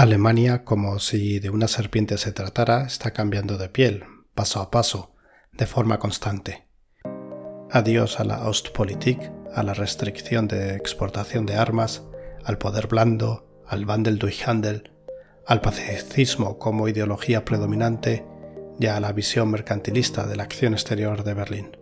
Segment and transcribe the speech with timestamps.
[0.00, 5.16] Alemania, como si de una serpiente se tratara, está cambiando de piel, paso a paso,
[5.50, 6.68] de forma constante.
[7.72, 9.18] Adiós a la Ostpolitik,
[9.52, 12.04] a la restricción de exportación de armas,
[12.44, 14.92] al poder blando, al Wandel durch Handel,
[15.48, 18.24] al pacifismo como ideología predominante
[18.78, 21.76] y a la visión mercantilista de la acción exterior de Berlín.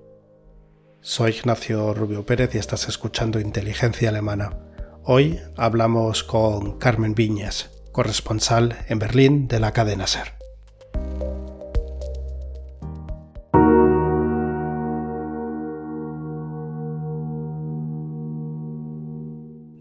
[1.03, 4.57] Soy Ignacio Rubio Pérez y estás escuchando Inteligencia Alemana.
[5.05, 10.35] Hoy hablamos con Carmen Viñas, corresponsal en Berlín de la cadena Ser.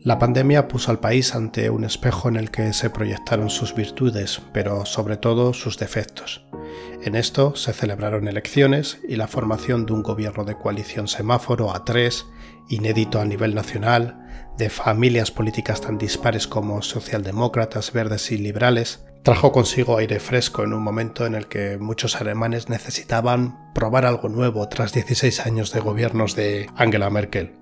[0.02, 4.42] La pandemia puso al país ante un espejo en el que se proyectaron sus virtudes,
[4.54, 6.46] pero sobre todo sus defectos.
[7.04, 11.84] En esto se celebraron elecciones y la formación de un gobierno de coalición semáforo a
[11.84, 12.26] tres,
[12.70, 14.25] inédito a nivel nacional,
[14.58, 20.74] de familias políticas tan dispares como socialdemócratas, verdes y liberales, trajo consigo aire fresco en
[20.74, 25.80] un momento en el que muchos alemanes necesitaban probar algo nuevo tras 16 años de
[25.82, 27.54] gobiernos de Angela Merkel.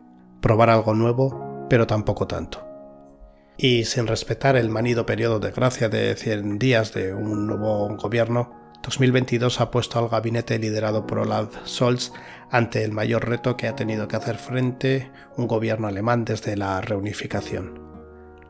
[0.42, 2.68] Probar algo nuevo, pero tampoco tanto.
[3.58, 8.63] Y sin respetar el manido periodo de gracia de 100 días de un nuevo gobierno,
[8.84, 12.12] 2022 ha puesto al gabinete liderado por Olaf Scholz
[12.52, 16.82] ante el mayor reto que ha tenido que hacer frente un gobierno alemán desde la
[16.82, 17.82] reunificación.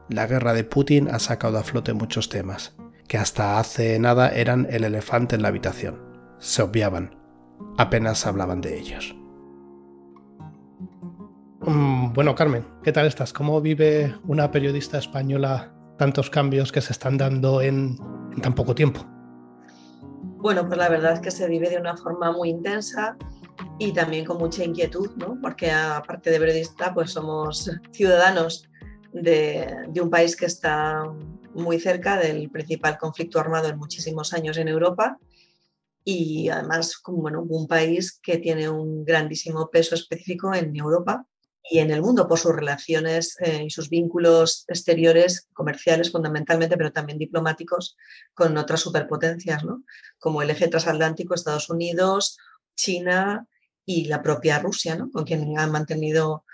[0.09, 2.75] La guerra de Putin ha sacado a flote muchos temas,
[3.07, 6.01] que hasta hace nada eran el elefante en la habitación.
[6.39, 7.15] Se obviaban,
[7.77, 9.15] apenas hablaban de ellos.
[11.61, 13.33] Mm, bueno, Carmen, ¿qué tal estás?
[13.33, 17.97] ¿Cómo vive una periodista española tantos cambios que se están dando en,
[18.35, 19.05] en tan poco tiempo?
[20.43, 23.15] Bueno, pues la verdad es que se vive de una forma muy intensa
[23.79, 25.39] y también con mucha inquietud, ¿no?
[25.41, 28.67] porque aparte de periodista, pues somos ciudadanos
[29.13, 31.05] de, un país que está
[31.53, 35.17] muy cerca del principal conflicto armado en muchísimos años en Europa
[36.03, 41.25] y además bueno, un país que tiene un grandísimo peso específico en Europa
[41.69, 46.91] y en el mundo por sus relaciones eh, y sus vínculos exteriores, comerciales fundamentalmente, pero
[46.91, 47.95] también diplomáticos
[48.33, 49.83] con otras superpotencias, ¿no?
[50.19, 52.37] como el eje transatlántico, Estados Unidos,
[52.75, 53.47] China
[53.85, 55.09] y la propia Rusia, ¿no?
[55.11, 56.45] con quien han mantenido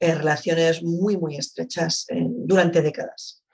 [0.00, 3.44] eh, relaciones muy, muy estrechas eh, durante décadas.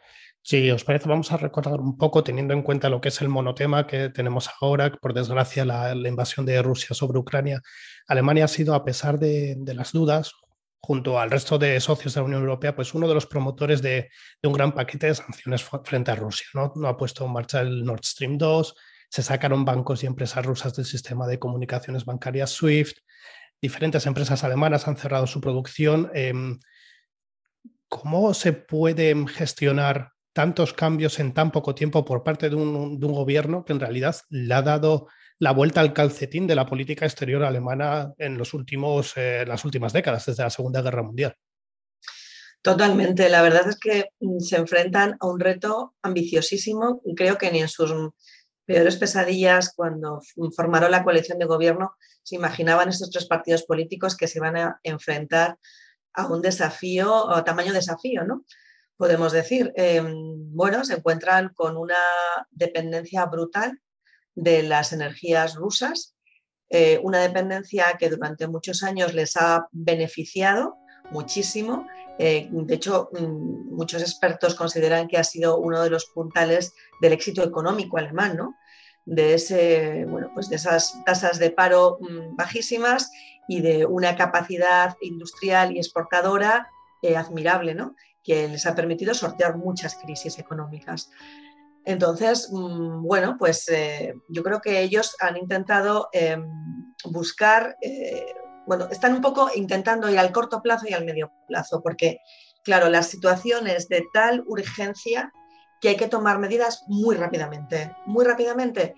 [0.44, 3.28] Si os parece, vamos a recordar un poco, teniendo en cuenta lo que es el
[3.28, 7.62] monotema que tenemos ahora, por desgracia, la, invasión de Rusia sobre Ucrania.
[8.08, 10.32] Alemania ha sido, a pesar de, de las dudas,
[10.84, 14.10] junto al resto de socios de la Unión Europea, pues uno de los promotores de,
[14.43, 16.47] un gran paquete de sanciones frente a Rusia.
[16.54, 16.72] ¿no?
[16.87, 18.75] ha puesto en marcha el Nord Stream 2,
[19.09, 22.98] se sacaron bancos y empresas rusas del sistema de comunicaciones bancarias SWIFT,
[23.60, 26.10] diferentes empresas alemanas han cerrado su producción.
[26.15, 26.59] Em,
[27.88, 33.06] ¿Cómo se pueden gestionar tantos cambios en tan poco tiempo por parte de un, de
[33.06, 35.06] un gobierno que en realidad le ha dado
[35.42, 39.92] la vuelta al calcetín de la política exterior alemana en los últimos, eh, las últimas
[39.92, 41.36] décadas, desde la Segunda Guerra Mundial.
[42.62, 43.28] Totalmente.
[43.28, 47.02] La verdad es que mm, se enfrentan a un reto ambiciosísimo.
[47.16, 47.92] Creo que ni en sus
[48.64, 50.20] peores pesadillas, cuando
[50.54, 54.78] formaron la coalición de gobierno, se imaginaban estos tres partidos políticos que se iban a
[54.84, 55.58] enfrentar
[56.14, 58.44] a un desafío, a tamaño desafío, ¿no?
[58.97, 60.14] Podemos decir, em,
[60.54, 61.98] bueno, se encuentran con una
[62.52, 63.81] dependencia brutal
[64.34, 66.16] de las energías rusas,
[66.70, 70.76] eh, una dependencia que durante muchos años les ha beneficiado
[71.10, 71.87] muchísimo.
[72.19, 77.12] Eh, de hecho, mm, muchos expertos consideran que ha sido uno de los puntales del
[77.12, 78.54] éxito económico alemán, ¿no?
[79.04, 83.10] de, ese, bueno, pues de esas tasas de paro mm, bajísimas
[83.49, 86.69] y de una capacidad industrial y exportadora
[87.03, 87.97] eh, admirable, ¿no?
[88.22, 91.10] que les ha permitido sortear muchas crisis económicas.
[91.84, 96.47] Entonces, mm, bueno, pues eh, yo creo que ellos han intentado em,
[97.04, 98.26] buscar, eh,
[98.66, 102.20] bueno, están un poco intentando ir al corto plazo y al medio plazo, porque,
[102.62, 105.32] claro, las situaciones de tal urgencia
[105.81, 108.94] que hay que tomar medidas muy rápidamente, muy rápidamente.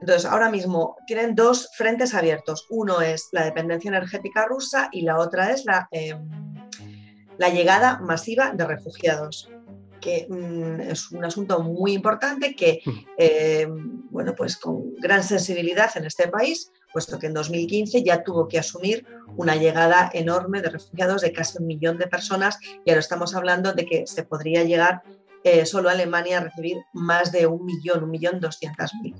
[0.00, 2.66] Entonces, ahora mismo tienen dos frentes abiertos.
[2.70, 6.28] Uno es la dependencia energética rusa y la otra es la, em,
[7.36, 9.50] la llegada masiva de refugiados
[10.00, 12.80] que mm, es un asunto muy importante que,
[13.18, 13.66] eh,
[14.10, 18.58] bueno, pues con gran sensibilidad en este país, puesto que en 2015 ya tuvo que
[18.58, 19.06] asumir
[19.36, 23.72] una llegada enorme de refugiados de casi un millón de personas y ahora estamos hablando
[23.72, 25.02] de que se podría llegar
[25.44, 29.14] eh, solo a Alemania a recibir más de un millón, un millón doscientas mil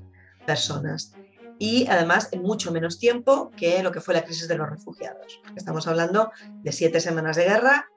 [0.45, 1.13] personas.
[1.57, 5.41] Y además en mucho menos tiempo que lo que fue la crisis de los refugiados.
[5.55, 6.31] Estamos hablando
[6.63, 7.87] de siete semanas de guerra,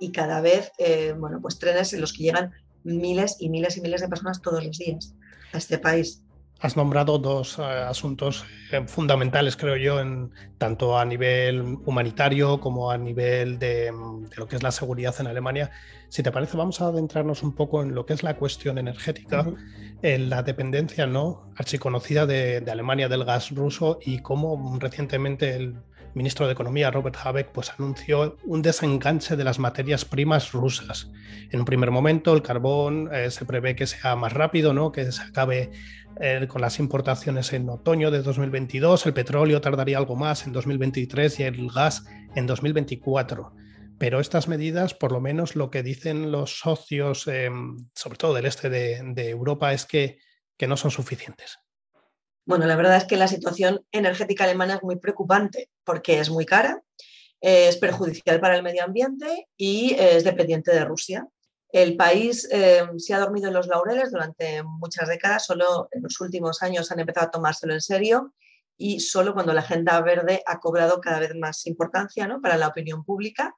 [0.00, 2.52] y cada vez, eh, bueno, pues trenes en los que llegan
[2.82, 5.14] miles y miles y miles de personas todos los días
[5.52, 6.22] a este país.
[6.62, 12.90] Has nombrado dos eh, asuntos eh, fundamentales, creo yo, en, tanto a nivel humanitario como
[12.90, 13.92] a nivel de,
[14.36, 15.70] lo que es la seguridad en Alemania.
[16.08, 19.46] Si te parece, vamos a adentrarnos un poco en lo que es la cuestión energética,
[20.02, 25.76] en la dependencia no archiconocida de, de Alemania del gas ruso y cómo recientemente el
[26.14, 31.10] ministro de Economía, Robert Habeck, pues anunció un desenganche de las materias primas rusas.
[31.50, 34.92] En un primer momento, el carbón eh, se prevé que sea más rápido, ¿no?
[34.92, 35.70] que se acabe
[36.20, 41.40] eh, con las importaciones en otoño de 2022, el petróleo tardaría algo más en 2023
[41.40, 42.04] y el gas
[42.34, 43.54] en 2024.
[43.98, 48.46] Pero estas medidas, por lo menos lo que dicen los socios, em, sobre todo del
[48.46, 50.18] este de, Europa, es que
[50.66, 51.58] no son suficientes.
[52.50, 56.44] Bueno, la verdad es que la situación energética alemana es muy preocupante porque es muy
[56.44, 56.82] cara,
[57.40, 61.28] es perjudicial para el medio ambiente y es dependiente de Rusia.
[61.70, 66.20] El país eh, se ha dormido en los laureles durante muchas décadas, solo en los
[66.20, 68.34] últimos años han empezado a tomárselo en serio
[68.76, 72.40] y solo cuando la agenda verde ha cobrado cada vez más importancia ¿no?
[72.40, 73.54] para la opinión pública.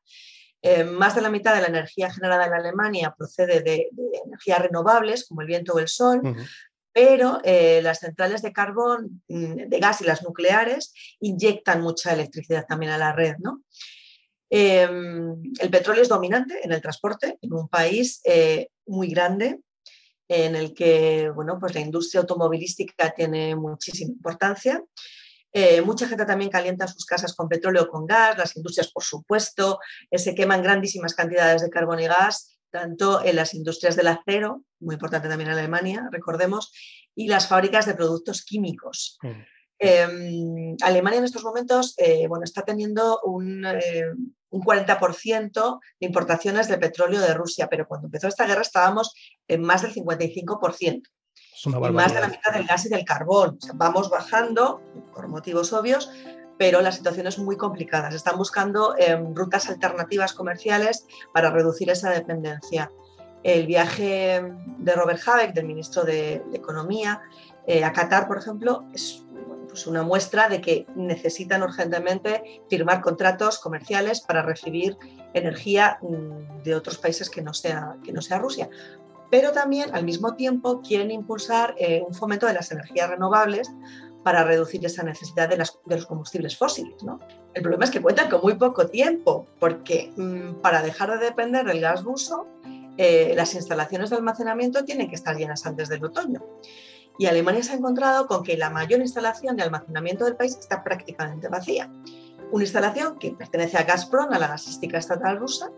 [0.60, 3.88] Eh, más de la mitad de la energía generada en Alemania procede de,
[4.26, 6.20] energías renovables, como el viento o el sol,
[6.92, 12.66] pero eh, las centrales de carbón, mm, de gas y las nucleares inyectan mucha electricidad
[12.66, 13.36] también a la red.
[14.50, 19.60] Em, el petróleo es dominante en el transporte en un país eh, muy grande
[20.28, 24.82] en el que bueno, pues la industria automovilística tiene muchísima importancia.
[25.54, 29.02] Eh, mucha gente también calienta sus casas con petróleo o con gas, las industrias, por
[29.02, 29.78] supuesto,
[30.10, 34.94] se queman grandísimas cantidades de carbón y gas tanto en las industrias del acero, muy
[34.94, 36.72] importante también en Alemania, recordemos,
[37.14, 39.18] y las fábricas de productos químicos.
[39.22, 39.28] Mm.
[39.78, 46.78] Em, Alemania en estos momentos eh, bueno, está teniendo un, 40% eh, de importaciones de
[46.78, 49.12] petróleo de Rusia, pero cuando empezó esta guerra estábamos
[49.48, 51.02] en más del 55%.
[51.64, 53.58] y más de la mitad del gas y del carbón.
[53.74, 54.80] vamos bajando
[55.12, 56.10] por motivos obvios,
[56.62, 58.08] pero la situación es muy complicada.
[58.12, 62.88] Se están buscando em, rutas alternativas comerciales para reducir esa dependencia.
[63.42, 64.40] El viaje
[64.78, 67.20] de Robert Habeck, del ministro de, Economía,
[67.66, 69.24] eh, a Qatar, por ejemplo, es
[69.66, 74.96] pues una muestra de que necesitan urgentemente firmar contratos comerciales para recibir
[75.34, 78.70] energía mm, de otros países que no sea, que no sea Rusia.
[79.32, 83.68] Pero también, al mismo tiempo, quieren impulsar eh, un fomento de las energías renovables
[84.22, 87.02] para reducir esa necesidad de, los combustibles fósiles.
[87.02, 87.20] ¿no?
[87.54, 91.66] El problema es que cuentan con muy poco tiempo, porque mm, para dejar de depender
[91.66, 92.46] del gas ruso,
[92.98, 96.42] eh, las instalaciones de almacenamiento tienen que estar llenas antes del otoño.
[97.18, 100.82] Y Alemania se ha encontrado con que la mayor instalación de almacenamiento del país está
[100.82, 101.90] prácticamente vacía.
[102.50, 105.70] Una instalación que pertenece a Gazprom, a la gasística estatal rusa,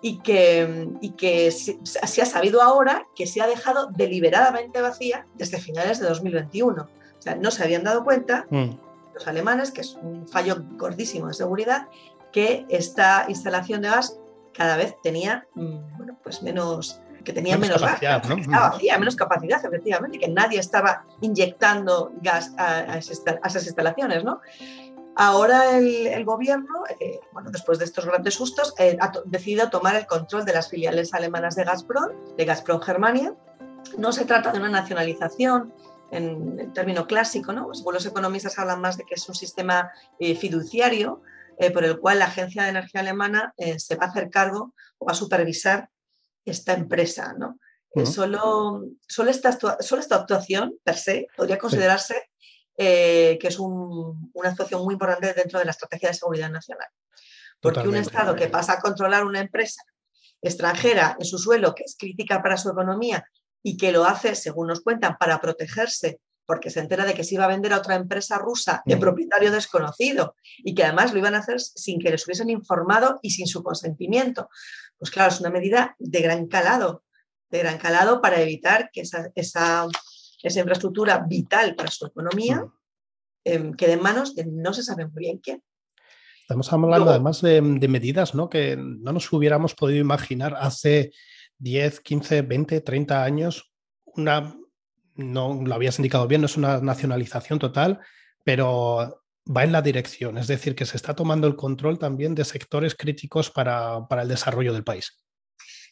[0.00, 5.26] y que, y que se, se, ha sabido ahora que se ha dejado deliberadamente vacía
[5.34, 6.88] desde finales de 2021.
[7.18, 8.70] O sea, no se habían dado cuenta mm.
[9.14, 11.88] los alemanes, que es un fallo gordísimo de seguridad,
[12.32, 14.18] que esta instalación de gas
[14.54, 18.98] cada vez tenía mm, bueno, pues menos que tenía menos, capacidad, gas, mm.
[19.00, 24.40] menos capacidad, efectivamente, que nadie estaba inyectando gas a, esas, instalaciones, ¿no?
[25.14, 30.06] Ahora el, gobierno, eh, bueno, después de estos grandes sustos, eh, ha decidido tomar el
[30.06, 33.34] control de las filiales alemanas de Gazprom, de Gazprom Germania.
[33.98, 35.74] No se trata de una nacionalización,
[36.10, 37.66] en el término clásico, ¿no?
[37.66, 41.22] Pues, los economistas hablan más de que es un sistema eh, fiduciario
[41.58, 44.74] eh, por el cual la Agencia de Energía Alemana eh, se va a hacer cargo
[44.98, 45.90] o va a supervisar
[46.44, 47.58] esta empresa, ¿no?
[48.04, 52.30] solo, solo, esta, solo, esta, actuación, per se, podría considerarse
[52.76, 56.86] que es una actuación muy importante dentro de la estrategia de seguridad nacional.
[57.60, 59.82] Porque un Estado que pasa a controlar una empresa
[60.40, 63.26] extranjera en su suelo, que es crítica para su economía
[63.62, 67.34] y que lo hace, según nos cuentan, para protegerse porque se entera de que se
[67.34, 69.00] iba a vender a otra empresa rusa de mm.
[69.00, 70.34] propietario desconocido
[70.64, 73.62] y que además lo iban a hacer sin que les hubiesen informado y sin su
[73.62, 74.48] consentimiento.
[74.96, 77.04] Pues claro, es una medida de gran calado,
[77.50, 79.86] de gran calado para evitar que esa, esa,
[80.42, 82.72] infraestructura vital para su economía mm.
[83.44, 85.62] em, quede en manos de no se sabe muy bien quién.
[86.40, 88.48] Estamos hablando además de, de, medidas ¿no?
[88.48, 91.12] que no nos hubiéramos podido imaginar hace
[91.58, 93.72] 10, 15, 20, 30 años,
[94.04, 94.56] una,
[95.14, 98.00] no lo habías indicado bien, no es una nacionalización total,
[98.44, 102.44] pero va en la dirección, es decir, que se está tomando el control también de
[102.44, 105.16] sectores críticos para, el desarrollo del país.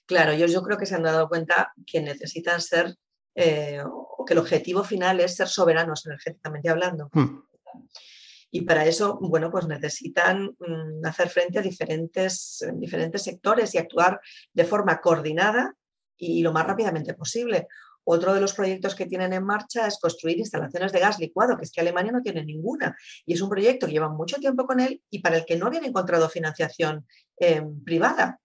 [0.04, 2.94] Claro, yo, yo creo que se han dado cuenta que necesitan ser,
[3.34, 7.08] eh, o que el objetivo final es ser soberanos energéticamente hablando.
[7.12, 7.40] Hmm.
[8.50, 14.20] Y para eso, bueno, pues necesitan mm, hacer frente a diferentes, diferentes sectores y actuar
[14.52, 15.74] de forma coordinada
[16.16, 17.66] y lo más rápidamente posible.
[18.08, 21.64] Otro de los proyectos que tienen en marcha es construir instalaciones de gas licuado, que
[21.64, 22.96] es que Alemania no tiene ninguna.
[23.24, 25.66] Y es un proyecto que lleva mucho tiempo con él y para el que no
[25.66, 27.04] habían encontrado financiación
[27.40, 28.38] eh, privada.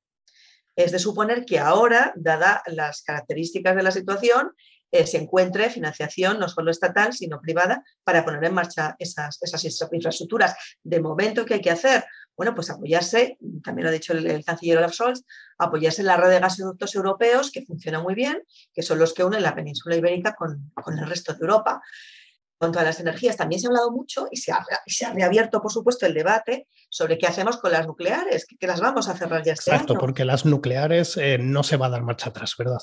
[0.75, 4.51] Es de suponer que ahora, dada las características de la situación,
[4.91, 9.63] eh, se encuentre financiación no solo estatal, sino privada, para poner en marcha esas, esas
[9.91, 10.55] infraestructuras.
[10.83, 12.03] De momento, ¿qué hay que hacer?
[12.35, 15.23] Bueno, pues apoyarse, también lo ha dicho el, canciller Olaf Scholz,
[15.57, 18.41] apoyarse en la red de gasoductos europeos, que funciona muy bien,
[18.73, 21.81] que son los que unen la península ibérica con, el resto de Europa.
[21.83, 25.13] En cuanto a las energías, también se ha hablado mucho y se ha, se ha
[25.13, 29.15] reabierto, por supuesto, el debate sobre qué hacemos con las nucleares, que, las vamos a
[29.15, 32.55] cerrar ya este Exacto, porque las nucleares eh, no se va a dar marcha atrás,
[32.57, 32.79] ¿verdad?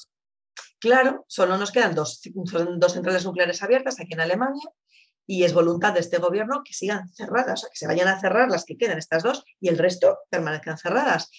[0.81, 4.71] Claro, solo nos quedan dos, dos centrales nucleares abiertas aquí en Alemania
[5.27, 8.21] y es voluntad de este gobierno que sigan cerradas, o sea, que se vayan a
[8.21, 11.31] cerrar las que quedan, estas dos, y el resto permanezcan cerradas.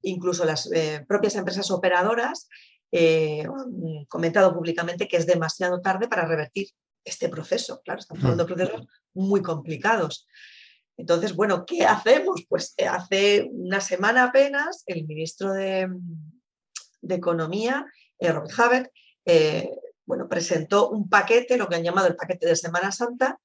[0.00, 2.48] Incluso las eh, propias empresas operadoras
[2.90, 6.68] eh, han comentado públicamente que es demasiado tarde para revertir
[7.04, 7.82] este proceso.
[7.84, 8.26] Claro, estamos hmm.
[8.26, 10.26] hablando de procesos muy complicados.
[10.96, 12.46] Entonces, bueno, ¿qué hacemos?
[12.48, 15.88] Pues eh, hace una semana apenas el ministro de,
[17.02, 17.84] de Economía
[18.32, 18.92] Robert Habeck,
[19.24, 19.70] eh,
[20.06, 23.38] bueno, presentó un paquete, lo que han llamado el paquete de Semana Santa,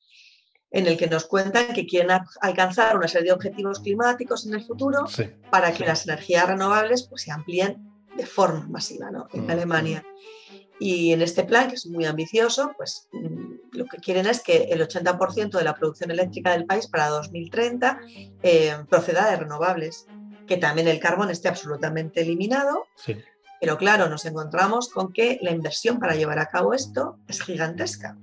[0.71, 4.63] en el que nos cuentan que quieren alcanzar una serie de objetivos climáticos en el
[4.63, 5.05] futuro
[5.49, 10.03] para que las energías renovables pues, se amplíen de forma masiva en mm, Alemania.
[10.05, 10.59] Mm.
[10.81, 14.69] Y en este plan, que es muy ambicioso, pues mm, lo que quieren es que
[14.69, 17.99] el 80% de la producción eléctrica del país para 2030
[18.43, 20.05] eh, proceda de renovables,
[20.47, 22.85] que también el carbón esté absolutamente eliminado.
[22.95, 23.17] Sí.
[23.59, 28.17] Pero claro, nos encontramos con que la inversión para llevar a cabo esto es gigantesca.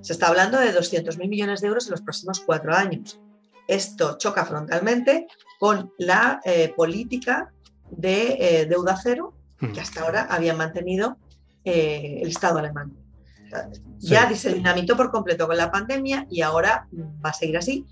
[0.00, 3.20] Se está hablando de 200.000 millones de euros en los próximos cuatro años.
[3.68, 5.26] Esto choca frontalmente
[5.58, 7.52] con la eh, política
[7.90, 9.78] de eh, deuda cero que hmm.
[9.78, 11.18] hasta ahora había mantenido
[11.64, 12.96] eh, el Estado alemán.
[13.98, 17.84] Ya se dinamitó por completo con la pandemia y ahora va a seguir así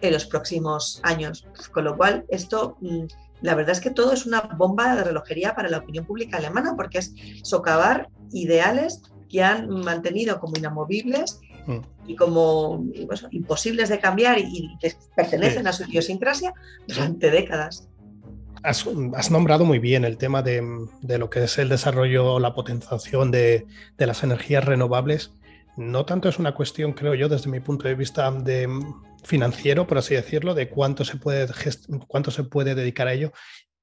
[0.00, 1.46] en los próximos años.
[1.72, 3.06] Con lo cual, esto mm,
[3.40, 6.74] la verdad es que todo es una bomba de relojería para la opinión pública alemana
[6.76, 11.78] porque es socavar ideales que han mantenido como inamovibles mm.
[12.06, 12.84] y como
[13.30, 16.52] imposibles de cambiar y, que pertenecen a su idiosincrasia
[16.86, 17.88] durante décadas.
[18.64, 20.62] Has, nombrado muy bien el tema de,
[21.02, 23.66] lo que es el desarrollo, la potenciación de,
[23.96, 25.32] de, las energías renovables.
[25.78, 28.68] No tanto es una cuestión, creo yo, desde mi punto de vista de
[29.22, 31.46] financiero, por así decirlo, de cuánto se puede,
[32.08, 33.30] cuánto se puede dedicar a ello,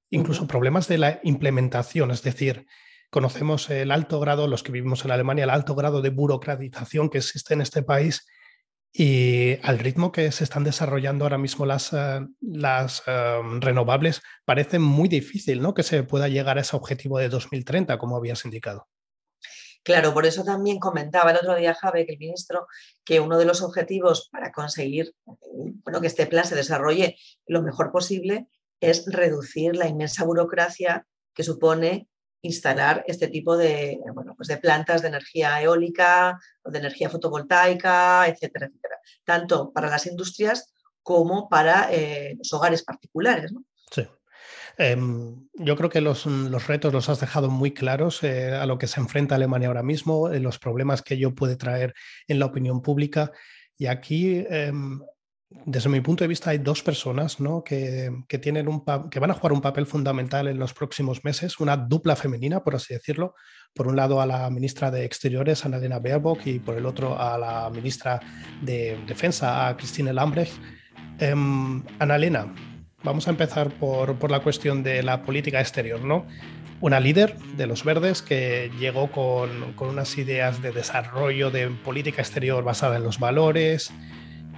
[0.10, 2.66] incluso problemas de la implementación, es decir,
[3.10, 7.20] conocemos el alto grado, los que vivimos en Alemania, el alto grado de burocratización que
[7.20, 8.28] existe en este país
[8.92, 14.80] y al ritmo que se están desarrollando ahora mismo las, eh, las eh, renovables, parece
[14.80, 15.74] muy difícil ¿no?
[15.74, 18.90] que se pueda llegar a ese objetivo de 2030, como habías indicado.
[19.86, 22.66] Claro, por eso también comentaba el otro día Javi, que el ministro,
[23.04, 25.14] que uno de los objetivos para conseguir
[25.84, 28.48] bueno, que este plan se desarrolle lo mejor posible
[28.80, 32.10] es reducir la inmensa burocracia que supone
[32.42, 38.66] instalar este tipo de, bueno, pues de plantas de energía eólica de energía fotovoltaica, etcétera,
[38.66, 40.74] etcétera, tanto para las industrias
[41.04, 43.54] como para eh, los hogares particulares.
[43.92, 44.08] Sí.
[44.78, 46.26] Em, yo creo que los,
[46.68, 50.32] retos los has dejado muy claros eh, a lo que se enfrenta Alemania ahora mismo,
[50.32, 51.94] en los problemas que ello puede traer
[52.28, 53.32] en la opinión pública.
[53.78, 55.00] Y aquí, em,
[55.50, 57.64] desde mi punto de vista, hay dos personas ¿no?
[57.64, 61.78] que, tienen un que van a jugar un papel fundamental en los próximos meses, una
[61.78, 63.36] dupla femenina, por así decirlo.
[63.74, 67.38] Por un lado a la ministra de Exteriores, Annalena Baerbock, y por el otro a
[67.38, 68.20] la ministra
[68.62, 70.54] de Defensa, a Christine Lambrecht.
[71.20, 71.32] Eh,
[72.00, 72.54] Annalena,
[73.06, 76.26] Vamos a empezar por, la cuestión de la política exterior, ¿no?
[76.82, 82.64] Una líder de los verdes que llegó con, unas ideas de desarrollo de política exterior
[82.64, 83.94] basada en los valores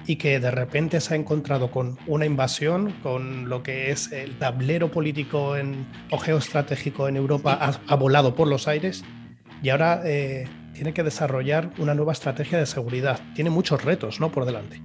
[0.05, 4.37] y que de repente se ha encontrado con una invasión, con lo que es el
[4.37, 9.03] tablero político en, o geoestratégico en Europa ha, volado por los aires
[9.61, 13.19] y ahora eh, tiene que desarrollar una nueva estrategia de seguridad.
[13.35, 14.31] Tiene muchos retos ¿no?
[14.31, 14.81] por delante.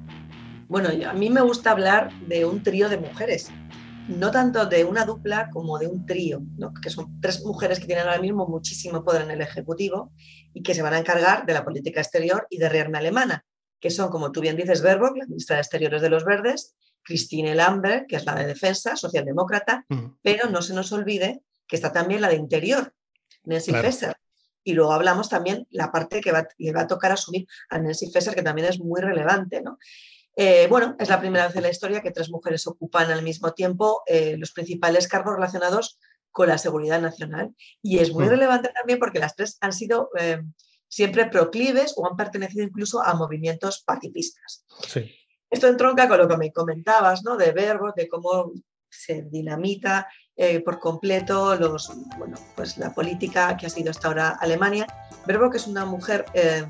[0.73, 3.51] Bueno, a mí me gusta hablar de un trío de mujeres,
[4.09, 6.41] no tanto de una dupla como de un trío,
[6.83, 10.15] que son tres mujeres que tienen ahora mismo muchísimo poder en el Ejecutivo
[10.55, 13.45] y que se van a encargar de la política exterior y de rearme alemana,
[13.81, 17.55] que son, como tú bien dices, Baerbock, la ministra de Exteriores de los Verdes, Christine
[17.55, 20.21] Lambert, que es la de Defensa, socialdemócrata, mm.
[20.23, 22.95] pero no se nos olvide que está también la de Interior,
[23.45, 24.17] Nancy Faeser.
[24.65, 28.35] Y luego hablamos también la parte que le va a tocar asumir a Nancy Faeser,
[28.35, 29.61] que también es muy relevante.
[29.61, 29.77] ¿no?
[30.37, 33.53] Eh, bueno, es la primera vez en la historia que tres mujeres ocupan al mismo
[33.53, 35.99] tiempo eh, los principales cargos relacionados
[36.31, 37.55] con la seguridad nacional.
[37.83, 38.31] Y es muy mm.
[38.31, 40.41] relevante también porque las tres han sido eh,
[40.89, 44.65] siempre proclives o han pertenecido incluso a movimientos pacifistas.
[45.51, 47.37] Esto entronca con lo que me comentabas, ¿no?
[47.37, 48.53] De Verbo, de cómo
[48.89, 54.29] se dinamita eh, por completo los, bueno, pues la política que ha sido hasta ahora
[54.41, 54.87] Alemania.
[55.27, 56.65] Verbo, que es una mujer eh,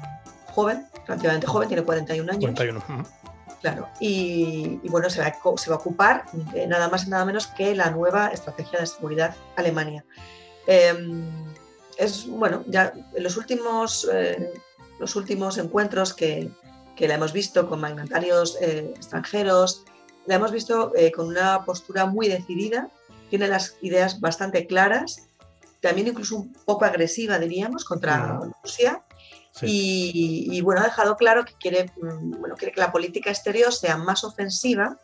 [0.53, 2.55] joven, relativamente joven, tiene 41 años.
[2.55, 3.05] 41.
[3.63, 7.47] Claro, y, bueno, se va, se va, a ocupar de nada más y nada menos
[7.47, 10.05] que la nueva estrategia de seguridad Alemania.
[10.67, 11.25] Em,
[11.97, 14.53] es, bueno, ya en los últimos, eh,
[14.99, 16.51] los últimos encuentros que,
[16.97, 19.85] que, la hemos visto con magnatarios eh, extranjeros,
[20.27, 22.91] la hemos visto eh, con una postura muy decidida,
[23.31, 25.29] tiene las ideas bastante claras,
[25.81, 29.05] también incluso un poco agresiva, diríamos, contra Rusia.
[29.61, 33.97] Y, bueno, ha dejado claro que quiere, mm, bueno, quiere que la política exterior sea
[33.97, 34.99] más ofensiva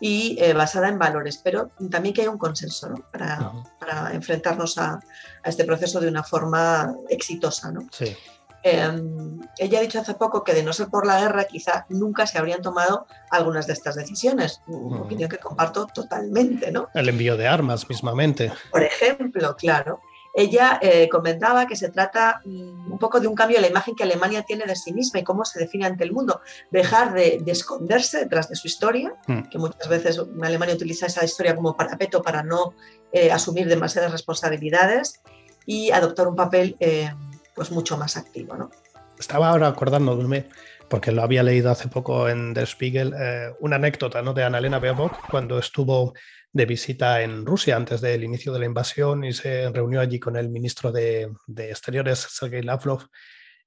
[0.00, 2.96] y basada en valores, pero también que haya un consenso ¿no?
[3.10, 7.72] para, para, enfrentarnos a, a, este proceso de una forma exitosa.
[7.72, 7.86] ¿no?
[7.90, 8.16] Sí.
[8.62, 12.26] Em, ella ha dicho hace poco que de no ser por la guerra quizá nunca
[12.26, 16.72] se habrían tomado algunas de estas decisiones, una opinión que comparto totalmente.
[16.72, 16.88] ¿no?
[16.94, 18.52] El envío de armas mismamente.
[18.70, 20.00] Por ejemplo, claro.
[20.38, 23.96] Ella eh, comentaba que se trata mm, un poco de un cambio en la imagen
[23.96, 26.40] que Alemania tiene de sí misma y cómo se define ante el mundo.
[26.70, 29.48] Dejar de, esconderse detrás de su historia, mm.
[29.50, 32.74] que muchas veces Alemania utiliza esa historia como parapeto para no
[33.10, 35.22] eh, asumir demasiadas responsabilidades
[35.66, 37.12] y adoptar un papel eh,
[37.56, 38.54] pues mucho más activo.
[38.54, 38.70] ¿no?
[39.18, 40.46] Estaba ahora acordándome,
[40.88, 43.12] porque lo había leído hace poco en Der Spiegel,
[43.58, 44.34] una anécdota ¿no?
[44.34, 46.14] de Annalena Baerbock cuando estuvo
[46.52, 50.36] de visita en Rusia antes del inicio de la invasión y se reunió allí con
[50.36, 53.06] el ministro de, Exteriores, Sergei Lavrov.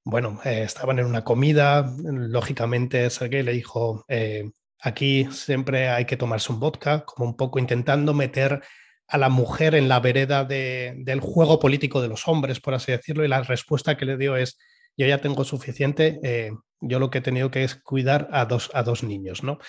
[0.04, 6.18] Bueno, eh, estaban en una comida, lógicamente Sergei le dijo, eh, aquí siempre hay que
[6.18, 8.62] tomarse un vodka, como un poco intentando meter
[9.08, 13.26] a la mujer en la vereda del juego político de los hombres, por así decirlo,
[13.26, 14.58] y la respuesta que le dio es,
[14.98, 18.72] yo ya tengo suficiente, eh, yo lo que he tenido que es cuidar a dos,
[18.74, 19.60] a dos niños, ¿no?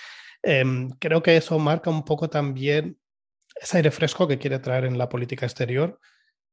[0.41, 2.97] Em, creo que eso marca un poco también
[3.63, 5.99] ese aire fresco que quiere traer en la política exterior,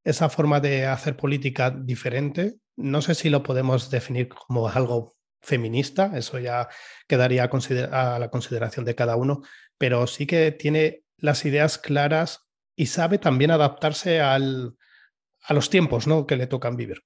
[0.04, 2.60] esa forma de hacer política diferente.
[2.76, 6.68] No sé si lo podemos definir como algo feminista, eso ya
[7.08, 9.42] quedaría a, la consideración de cada uno,
[9.76, 12.46] pero sí que tiene las ideas claras
[12.76, 16.26] y sabe también adaptarse a los tiempos ¿no?
[16.26, 17.02] que le tocan vivir.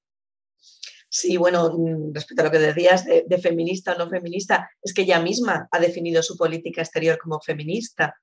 [1.08, 4.92] Sí, bueno, mm, respecto a lo que decías de, de, feminista o no feminista, es
[4.92, 8.16] que ella misma ha definido su política exterior como feminista.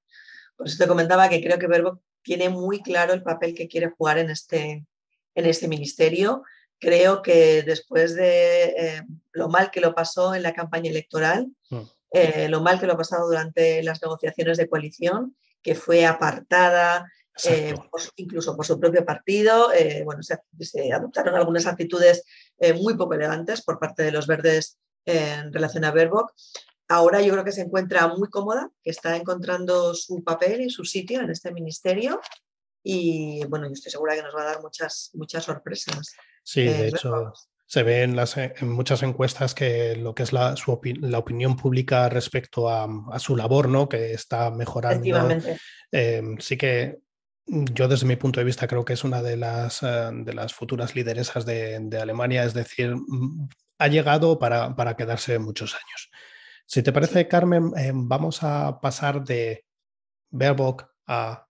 [0.62, 3.90] Por eso te comentaba que creo que Verbo tiene muy claro el papel que quiere
[3.90, 4.86] jugar en este,
[5.34, 6.44] en este ministerio.
[6.78, 11.82] Creo que después de eh, lo mal que lo pasó en la campaña electoral, mm.
[12.12, 17.12] eh, lo mal que lo ha pasado durante las negociaciones de coalición, que fue apartada
[17.44, 17.74] eh,
[18.18, 19.70] incluso por su propio partido,
[20.04, 20.38] bueno, se,
[20.94, 22.24] adoptaron algunas actitudes
[22.80, 26.30] muy poco elegantes por parte de los verdes en relación a Verbo
[26.92, 30.84] ahora yo creo que se encuentra muy cómoda, que está encontrando su papel y su
[30.86, 32.20] sitio en este ministerio
[32.84, 36.16] y bueno, yo estoy segura que nos va a dar muchas, muchas sorpresas.
[36.44, 37.34] Sí, de eh, hecho,
[37.66, 41.56] se ve en, las, en, muchas encuestas que lo que es la, su la opinión
[41.56, 42.88] pública respecto a,
[43.20, 43.88] su labor, ¿no?
[43.88, 45.40] que está mejorando.
[45.92, 47.00] Eh, sí que
[47.46, 50.54] yo desde mi punto de vista creo que es una de las, eh, de las
[50.54, 56.12] futuras lideresas de, de, Alemania, es decir, mm, ha llegado para, para quedarse muchos años.
[56.72, 59.66] Si te parece, Carmen, eh, vamos a pasar de
[60.30, 61.46] Baerbock a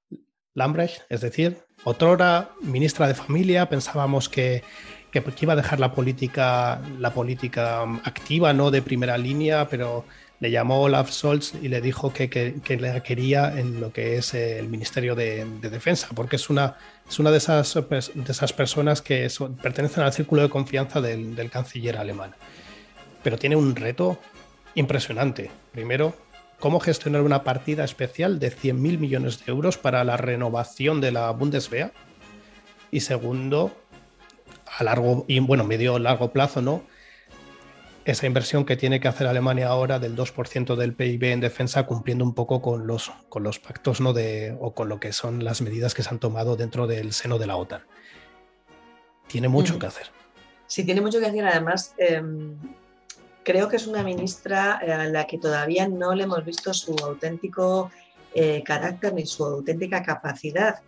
[0.55, 4.63] Lambrecht, es decir, otrora ministra de Familia, pensábamos que,
[5.11, 10.05] que, iba a dejar la política, la política mm, activa, no de primera línea, pero
[10.39, 14.33] le llamó Olaf Scholz y le dijo que, que, le quería en lo que es
[14.33, 19.27] el Ministerio de, Defensa, porque es una, es una de, esas, de esas personas que
[19.61, 22.33] pertenecen al círculo de confianza del, del canciller alemán.
[23.21, 24.17] Pero tiene un reto
[24.75, 25.51] impresionante.
[25.71, 26.15] Primero,
[26.59, 31.31] cómo gestionar una partida especial de 100.000 millones de euros para la renovación de la
[31.31, 31.91] Bundeswehr.
[32.91, 33.71] Y segundo,
[34.77, 36.83] a largo y bueno, medio largo plazo, ¿no?
[38.03, 42.23] Esa inversión que tiene que hacer Alemania ahora del 2% del PIB en defensa, cumpliendo
[42.25, 44.11] un poco con los, con los pactos, ¿no?
[44.13, 47.37] De, o con lo que son las medidas que se han tomado dentro del seno
[47.37, 47.83] de la OTAN.
[49.27, 50.07] Tiene mucho que hacer.
[50.65, 51.45] Sí, tiene mucho que hacer.
[51.45, 52.57] Además, em,
[53.43, 56.95] creo que es una ministra eh, a la que todavía no le hemos visto su
[57.03, 57.91] auténtico
[58.33, 60.81] eh, carácter ni su auténtica capacidad.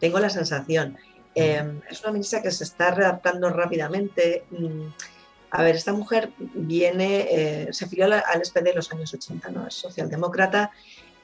[0.00, 0.96] Tengo la sensación.
[1.34, 4.44] Em, es una ministra que se está redactando rápidamente.
[4.50, 4.88] Mm,
[5.50, 9.66] a ver, esta mujer viene, eh, se afilió al SPD en los años 80, ¿no?
[9.66, 10.72] Es socialdemócrata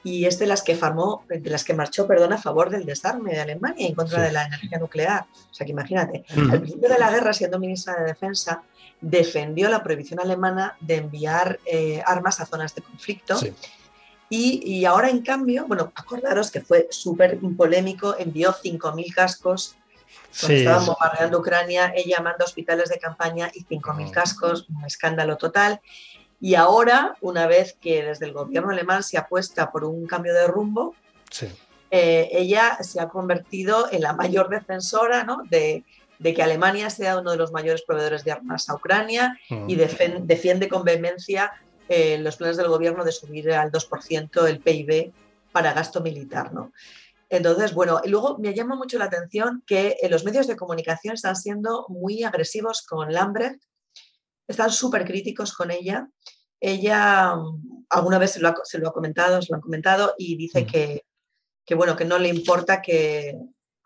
[0.05, 3.31] y es de las que formó, de las que marchó, perdón, a favor del desarme
[3.31, 5.25] de Alemania en contra de la energía nuclear.
[5.49, 8.61] O sea que imagínate, al principio de la guerra, siendo ministra de Defensa,
[9.01, 13.35] defendió la prohibición alemana de enviar eh, armas a zonas de conflicto.
[14.29, 19.75] Y, ahora, en cambio, bueno, acordaros que fue súper polémico, envió 5.000 cascos.
[20.39, 25.81] Cuando estaban bombardeando Ucrania, ella manda hospitales de campaña y 5.000 cascos, un escándalo total.
[26.41, 30.47] Y ahora, una vez que desde el gobierno alemán se apuesta por un cambio de
[30.47, 30.95] rumbo,
[31.91, 35.43] eh, ella se ha convertido en la mayor defensora ¿no?
[35.49, 35.83] de,
[36.21, 40.25] que Alemania sea uno de los mayores proveedores de armas a Ucrania y mm.
[40.25, 41.51] defiende con vehemencia
[41.87, 45.13] eh, los planes del gobierno de subir al 2% el PIB
[45.51, 46.51] para gasto militar.
[46.51, 46.71] ¿no?
[47.29, 51.13] Entonces, bueno, y luego me llama mucho la atención que eh, los medios de comunicación
[51.13, 53.61] están siendo muy agresivos con Lambrecht
[54.47, 56.07] están súper críticos con ella.
[56.59, 57.35] Ella
[57.89, 60.67] alguna vez se lo, ha, comentado, se lo han comentado y dice mm.
[61.65, 63.37] que, bueno, que no le importa que,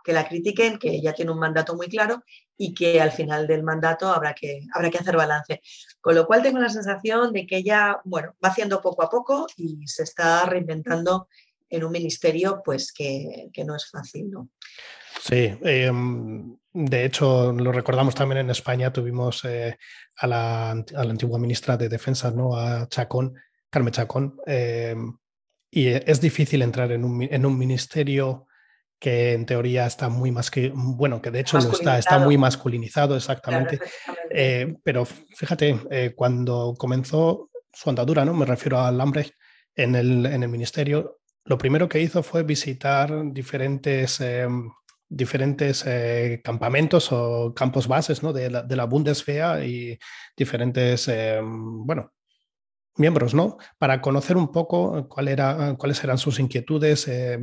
[0.05, 2.23] la critiquen, que ella tiene un mandato muy claro
[2.57, 5.61] y que al final del mandato habrá que, habrá que hacer balance.
[6.01, 9.45] Con lo cual tengo la sensación de que ella, bueno, va haciendo poco a poco
[9.55, 11.27] y se está reinventando
[11.69, 14.49] en un ministerio pues que, no es fácil, ¿no?
[15.21, 19.77] Sí, em, de hecho lo recordamos también en España, tuvimos eh,
[20.17, 22.55] a, la, antigua ministra de Defensa, ¿no?
[22.55, 23.35] a Chacón,
[23.69, 25.17] Carmen Chacón, em,
[25.71, 28.47] y es difícil entrar en un, en un, ministerio
[28.97, 32.37] que en teoría está muy más que, bueno, que de hecho lo está, está muy
[32.37, 33.79] masculinizado exactamente,
[34.31, 38.33] eh, pero fíjate, eh, cuando comenzó su andadura, ¿no?
[38.33, 39.33] me refiero a Lambrecht,
[39.75, 44.69] en el, en el ministerio, lo primero que hizo fue visitar diferentes em,
[45.09, 48.31] diferentes eh, campamentos o campos bases ¿no?
[48.31, 49.99] de, la, de la Bundeswehr y
[50.37, 52.13] diferentes, eh, bueno,
[52.95, 53.57] miembros, ¿no?
[53.79, 57.39] Para conocer un poco cuál era, cuáles eran sus inquietudes, eh,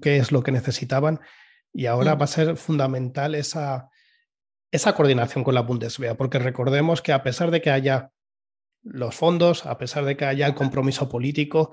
[0.00, 1.20] qué es lo que necesitaban.
[1.72, 2.20] Y ahora mm.
[2.20, 3.90] va a ser fundamental esa,
[4.70, 8.10] esa coordinación con la Bundeswehr, porque recordemos que a pesar de que haya
[8.82, 11.72] los fondos, a pesar de que haya el compromiso político,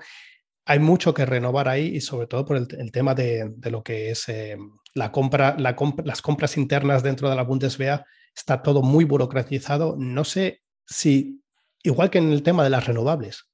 [0.66, 4.28] hay mucho que renovar ahí y sobre todo por el, tema de, lo que es
[4.28, 4.56] eh,
[4.94, 8.04] la compra, las compras internas dentro de la Bundeswehr.
[8.34, 9.94] Está todo muy burocratizado.
[9.98, 11.42] No sé si,
[11.82, 13.44] igual que en el tema de las renovables,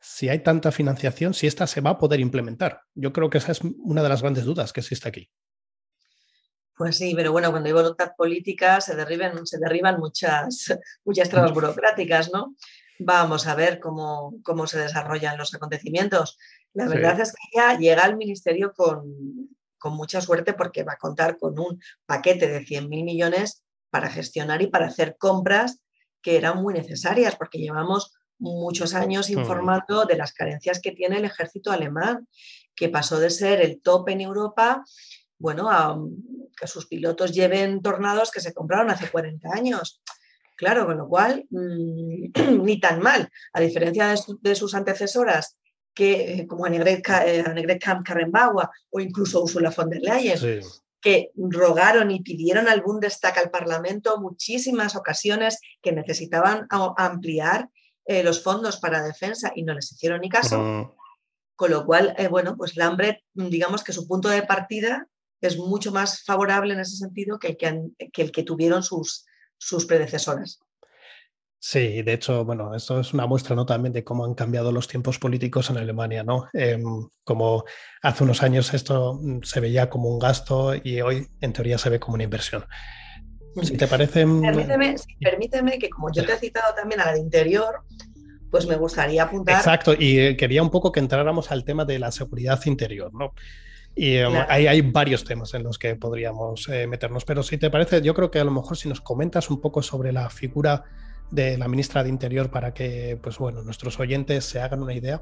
[0.00, 2.82] si hay tanta financiación, si esta se va a poder implementar.
[2.94, 5.30] Yo creo que esa es una de las grandes dudas que existe aquí.
[6.76, 10.72] Pues sí, pero bueno, cuando hay voluntad política se, derriben, se derriban muchas,
[11.04, 12.54] muchas trabas burocráticas, ¿no?
[12.98, 16.38] Vamos a ver cómo, cómo se desarrollan los acontecimientos.
[16.72, 19.14] La verdad es que ella llega al ministerio con,
[19.84, 24.66] mucha suerte porque va a contar con un paquete de 100.000 millones para gestionar y
[24.66, 25.80] para hacer compras
[26.20, 29.38] que eran muy necesarias porque llevamos muchos años mm.
[29.38, 32.28] informando de las carencias que tiene el ejército alemán,
[32.74, 34.84] que pasó de ser el top en Europa,
[35.38, 35.96] bueno, a
[36.56, 40.02] que sus pilotos lleven tornados que se compraron hace 40 años.
[40.58, 42.32] Claro, con lo cual, mm,
[42.64, 43.30] ni tan mal.
[43.52, 45.56] A diferencia de, sus antecesoras
[45.94, 50.60] que, eh, como Annegret, eh, Kramp-Karrenbauer o incluso Ursula von der Leyen,
[51.00, 56.66] que rogaron y pidieron al Bundestag, al Parlamento, muchísimas ocasiones que necesitaban
[56.96, 57.68] ampliar
[58.04, 60.58] eh, los fondos para defensa y no les hicieron ni caso.
[60.58, 60.90] Mm.
[61.54, 65.08] Con lo cual, bueno, pues Lambert, digamos que su punto de partida
[65.40, 69.27] es mucho más favorable en ese sentido que el que, que, el que tuvieron sus,
[69.58, 70.60] sus predecesoras.
[71.60, 73.66] Sí, de hecho, bueno, esto es una muestra ¿no?
[73.66, 76.46] también de cómo han cambiado los tiempos políticos en Alemania, ¿no?
[76.52, 77.64] Em, como
[78.00, 81.90] hace unos años esto mm, se veía como un gasto y hoy en teoría se
[81.90, 82.64] ve como una inversión.
[83.60, 84.24] Si te parece...
[84.24, 87.82] Mm, permíteme, permíteme que como yo te he citado también a la de interior,
[88.52, 89.56] pues me gustaría apuntar...
[89.56, 93.34] Exacto, y eh, quería un poco que entráramos al tema de la seguridad interior, ¿no?
[93.98, 98.00] Y em, hay, varios temas en los que podríamos eh, meternos, pero si te parece,
[98.00, 100.84] yo creo que a lo mejor si nos comentas un poco sobre la figura
[101.32, 105.20] de la ministra de Interior para que pues bueno, nuestros oyentes se hagan una idea.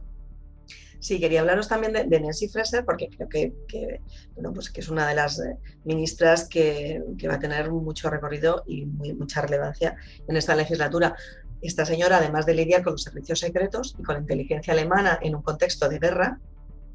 [1.00, 4.00] Sí, quería hablaros también de, Nancy Fraser porque creo que,
[4.34, 8.62] bueno, pues que es una de las eh, ministras que, va a tener mucho recorrido
[8.66, 9.96] y mucha relevancia
[10.28, 11.16] en esta legislatura.
[11.62, 15.34] Esta señora, además de lidiar con los servicios secretos y con la inteligencia alemana en
[15.34, 16.40] un contexto de guerra,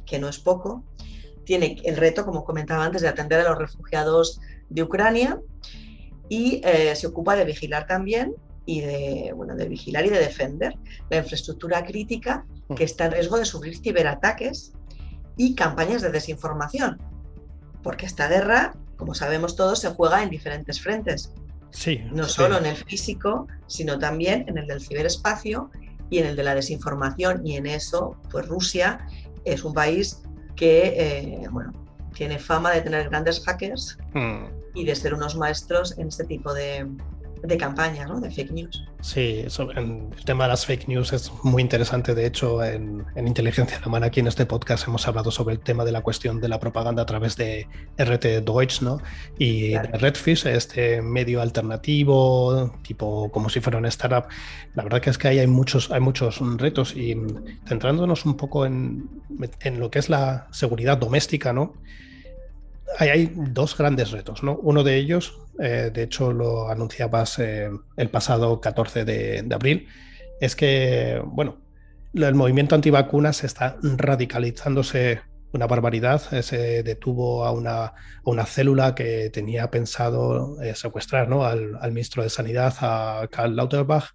[0.06, 0.84] que no es poco,
[1.52, 5.38] tiene el reto, como comentaba antes, de atender a los refugiados de Ucrania
[6.30, 8.36] y eh, se ocupa de vigilar también
[8.66, 10.78] y de, bueno, de vigilar y de defender
[11.10, 12.76] la infraestructura crítica mm.
[12.76, 14.72] que está en riesgo de sufrir ciberataques
[15.36, 17.02] y campañas de desinformación.
[17.84, 21.34] Porque esta guerra, como sabemos todos, se juega en diferentes frentes.
[21.72, 25.70] Sí, no solo en el físico, sino también en el del ciberespacio
[26.10, 27.46] y en el de la desinformación.
[27.46, 29.06] Y en eso, pues Rusia
[29.44, 30.22] es un país
[30.56, 31.74] que, eh, bueno,
[32.14, 34.46] tiene fama de tener grandes hackers hmm.
[34.76, 36.88] y de ser unos maestros en este tipo de,
[37.44, 38.20] de campañas, ¿no?
[38.20, 38.84] de fake news.
[39.02, 42.14] Sí, el tema de las fake news es muy interesante.
[42.14, 45.84] De hecho, en, Inteligencia de Mano, aquí en este podcast, hemos hablado sobre el tema
[45.84, 49.00] de la cuestión de la propaganda a través de RT Deutsch ¿no?
[49.38, 54.26] y de Redfish, este medio alternativo, tipo como si fuera una startup.
[54.76, 57.16] La verdad que es que ahí hay muchos, hay muchos retos y
[57.68, 59.10] centrándonos un poco en,
[59.62, 61.74] en lo que es la seguridad doméstica, ¿no?
[63.00, 64.58] Hay dos grandes retos, ¿no?
[64.58, 69.88] Uno de ellos, eh, de hecho lo anunciabas eh, el pasado 14 de, abril,
[70.40, 71.58] es que, bueno,
[72.14, 75.22] el movimiento antivacunas está radicalizándose
[75.54, 76.22] una barbaridad.
[76.34, 81.46] Eh, se detuvo a una, una célula que tenía pensado secuestrar ¿no?
[81.46, 84.14] al, al, ministro de Sanidad, a Karl Lauterbach,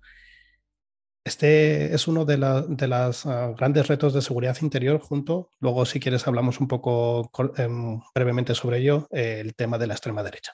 [1.26, 6.24] este es uno de, los ah, grandes retos de seguridad interior junto, luego si quieres
[6.28, 10.52] hablamos un poco em, brevemente sobre ello, el tema de la extrema derecha.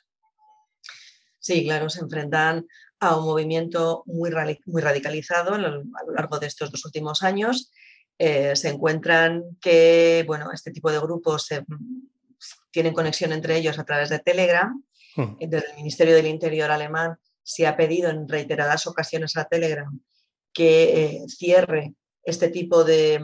[1.39, 2.67] Sí, claro, se enfrentan
[3.01, 4.31] a un movimiento muy,
[4.65, 5.85] muy radicalizado a lo,
[6.17, 7.71] largo de estos dos últimos años.
[8.17, 11.49] Eh, se encuentran que bueno, este tipo de grupos
[12.71, 14.83] tienen conexión entre ellos a través de Telegram.
[15.17, 15.37] Hmm.
[15.39, 20.01] Desde el Ministerio del Interior alemán se ha pedido en reiteradas ocasiones a Telegram
[20.53, 23.21] que eh, cierre este tipo de,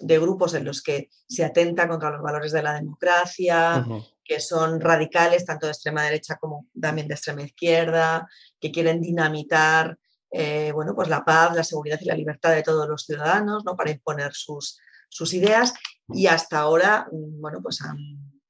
[0.00, 3.84] grupos en los que se atenta contra los valores de la democracia,
[4.24, 8.28] que son radicales, tanto de extrema derecha como también de extrema izquierda,
[8.60, 9.98] que quieren dinamitar
[10.30, 13.76] eh, bueno, pues la paz, la seguridad y la libertad de todos los ciudadanos ¿no?
[13.76, 15.74] para imponer sus, sus ideas.
[16.08, 17.98] Y hasta ahora mm, bueno, pues han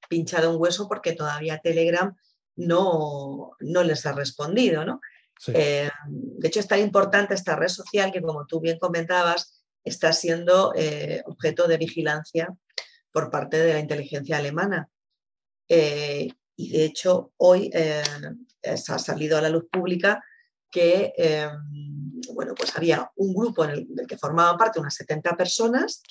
[0.08, 2.14] pinchado un hueso porque todavía Telegram
[2.56, 4.84] no, no les ha respondido.
[4.84, 5.00] ¿no?
[5.46, 10.12] Eh, de hecho, es tan importante esta red social que, como tú bien comentabas, está
[10.12, 12.54] siendo eh, objeto de vigilancia
[13.12, 14.88] por parte de la inteligencia alemana.
[15.68, 20.22] Eh, y de hecho, hoy ha salido a la luz pública
[20.70, 21.12] que
[22.34, 26.02] bueno, pues había un grupo en el, del que formaban parte unas 70 personas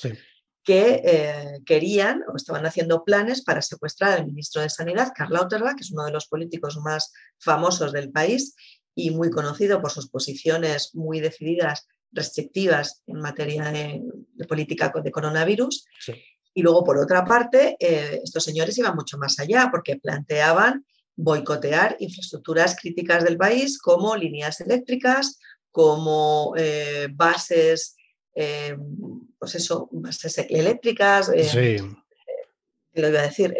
[0.63, 5.84] que querían o estaban haciendo planes para secuestrar al ministro de Sanidad, Karl Lauterbach, que
[5.84, 8.56] es uno de los políticos más famosos del país
[8.97, 14.01] y muy conocido por sus posiciones muy decididas, restrictivas en materia de,
[14.47, 15.86] política de coronavirus.
[16.55, 20.83] Y luego, por otra parte, eh, estos señores iban mucho más allá porque planteaban
[21.15, 27.95] boicotear infraestructuras críticas del país como líneas eléctricas, como eh, bases,
[28.33, 28.75] eh,
[29.38, 31.77] pues eso, bases eléctricas, sí.
[32.93, 33.55] lo iba a decir,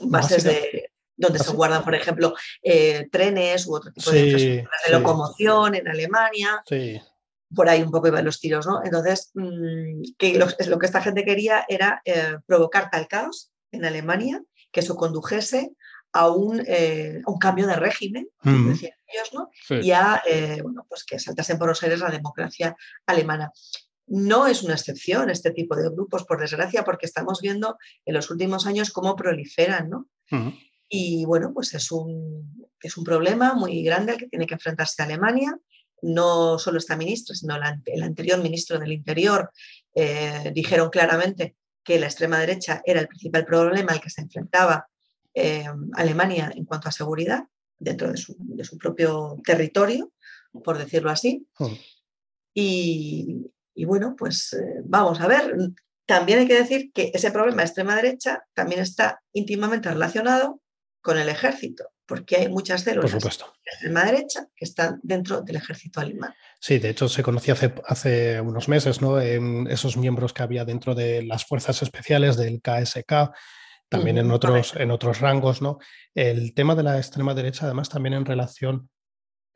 [0.00, 0.89] bases de
[1.20, 5.86] donde se guardan, por ejemplo, eh, trenes u otro tipo de infraestructuras de locomoción en
[5.86, 6.62] Alemania.
[7.54, 8.80] Por ahí un poco iban los tiros, ¿no?
[8.84, 13.84] Entonces, mm, que lo, lo, que esta gente quería era eh, provocar tal caos en
[13.84, 15.72] Alemania que eso condujese
[16.12, 19.50] a un, eh, un cambio de régimen, decían ellos, ¿no?
[19.82, 20.22] Y a,
[20.62, 23.52] bueno, pues que saltasen por los aires la democracia alemana.
[24.06, 28.30] No es una excepción este tipo de grupos, por desgracia, porque estamos viendo en los
[28.30, 30.06] últimos años cómo proliferan, ¿no?
[30.92, 35.02] Y bueno, pues es un, es un problema muy grande al que tiene que enfrentarse
[35.02, 35.56] Alemania.
[36.02, 39.50] No solo esta ministra, sino el anterior ministro del Interior
[39.94, 44.88] eh, dijeron claramente que la extrema derecha era el principal problema al que se enfrentaba
[45.32, 47.44] eh, Alemania en cuanto a seguridad
[47.78, 50.12] dentro de su, de su propio territorio,
[50.64, 51.46] por decirlo así.
[51.58, 51.74] Hmm.
[52.52, 55.54] Y, y, bueno, pues eh, vamos a ver.
[56.04, 60.60] También hay que decir que ese problema de extrema derecha también está íntimamente relacionado
[61.00, 66.00] con el ejército, porque hay muchas células de extrema derecha que están dentro del ejército
[66.00, 66.34] alemán.
[66.60, 69.18] Sí, de hecho se conocía hace, hace unos meses, ¿no?
[69.20, 73.32] esos miembros que había dentro de las fuerzas especiales del KSK,
[73.88, 75.78] también en, otros, en otros rangos, ¿no?
[76.14, 78.88] El tema de la extrema derecha, además, también en relación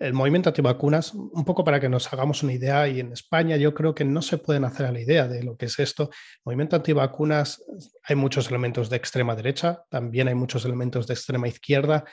[0.04, 3.72] el movimiento antivacunas, un poco para que nos hagamos una idea, y en España yo
[3.72, 6.10] creo que no se pueden hacer a la idea de lo que es esto.
[6.44, 7.64] Movimiento antivacunas,
[8.02, 12.04] hay muchos elementos de extrema derecha, también hay muchos elementos de extrema izquierda,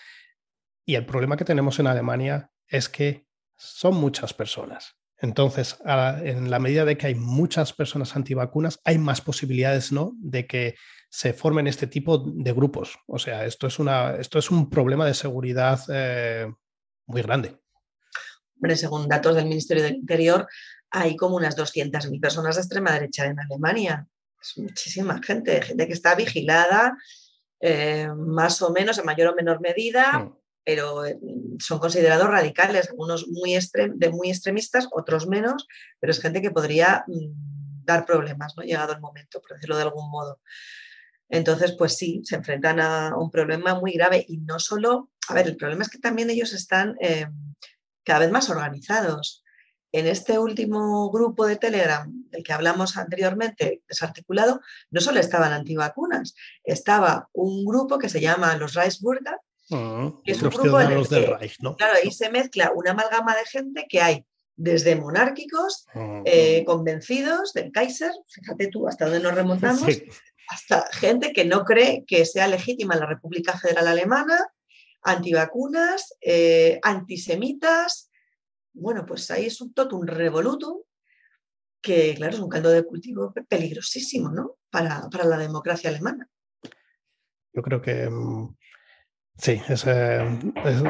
[0.86, 3.26] y el problema que tenemos en Alemania es que
[3.58, 4.96] son muchas personas.
[5.18, 10.14] Entonces, en la medida de que hay muchas personas antivacunas, hay más posibilidades ¿no?
[10.18, 10.76] de que
[11.10, 12.98] se formen este tipo de grupos.
[13.06, 16.52] O sea, esto es, una, esto es un problema de seguridad eh,
[17.06, 17.61] muy grande
[18.76, 20.48] según datos del Ministerio del Interior,
[20.90, 24.08] hay como unas 200.000 personas de extrema derecha en Alemania.
[24.42, 26.98] Es muchísima gente, gente que está vigilada,
[27.60, 30.32] eh, más o menos, en mayor o menor medida,
[30.64, 31.18] pero eh,
[31.60, 33.58] son considerados radicales, algunos muy,
[33.96, 35.68] de muy extremistas, otros menos,
[36.00, 38.64] pero es gente que podría mm, dar problemas, ¿no?
[38.64, 40.40] Llegado el momento, por decirlo de algún modo.
[41.30, 45.48] Entonces, pues sí, se enfrentan a un problema muy grave y no solo, a ver,
[45.48, 47.28] el problema es que también ellos están eh,
[48.04, 49.44] cada vez más organizados.
[49.94, 56.34] En este último grupo de Telegram del que hablamos anteriormente, desarticulado, no solo estaban antivacunas,
[56.64, 59.36] estaba un grupo que se llama los Reichsburger,
[59.72, 60.78] ah, que es un grupo
[61.76, 67.52] claro, ahí se mezcla una amalgama de gente que hay desde monárquicos, ah, eh, convencidos
[67.52, 69.90] del Kaiser, fíjate tú hasta dónde nos remontamos,
[70.48, 74.38] hasta gente que no cree que sea legítima la República Federal Alemana,
[75.04, 78.12] antivacunas, eh, antisemitas.
[78.74, 80.82] Bueno, pues ahí es un totum revolutum
[81.82, 84.58] que, claro, es un caldo de cultivo peligrosísimo, ¿no?
[84.70, 86.30] Para, la democracia alemana.
[87.54, 88.56] Yo creo que mm,
[89.38, 89.62] sí,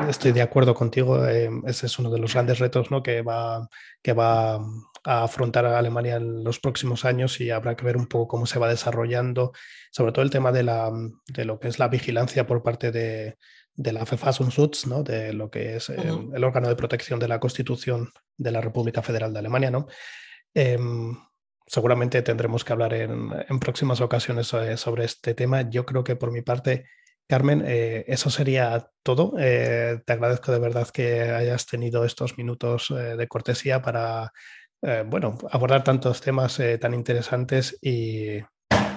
[0.09, 1.25] estoy de acuerdo contigo.
[1.25, 3.01] Eh, ese es uno de los grandes retos ¿no?
[3.01, 3.67] que, va,
[4.03, 4.55] que va
[5.03, 8.59] a afrontar Alemania en los próximos años y habrá que ver un poco cómo se
[8.59, 9.53] va desarrollando,
[9.91, 10.91] sobre todo el tema de, la,
[11.27, 13.37] de lo que es la vigilancia por parte de,
[13.81, 15.03] de la FEFASUNSUTZ, ¿no?
[15.03, 19.33] de lo que es el, órgano de protección de la Constitución de la República Federal
[19.33, 19.71] de Alemania.
[19.71, 19.87] ¿no?
[20.53, 21.17] Em,
[21.65, 25.67] seguramente tendremos que hablar en, en próximas ocasiones sobre, este tema.
[25.69, 26.85] Yo creo que por mi parte,
[27.27, 29.33] Carmen, eh, eso sería todo.
[29.39, 34.31] Eh, te agradezco de verdad que hayas tenido estos minutos eh, de cortesía para
[35.05, 38.39] bueno, abordar tantos temas tan interesantes y